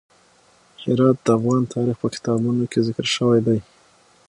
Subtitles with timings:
[0.83, 3.59] هرات د افغان تاریخ په کتابونو کې ذکر شوی دي.